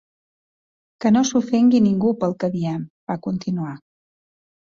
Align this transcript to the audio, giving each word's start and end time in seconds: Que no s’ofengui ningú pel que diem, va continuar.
Que 1.03 1.09
no 1.15 1.21
s’ofengui 1.31 1.81
ningú 1.89 2.13
pel 2.23 2.35
que 2.45 2.49
diem, 2.55 2.81
va 3.11 3.19
continuar. 3.27 3.77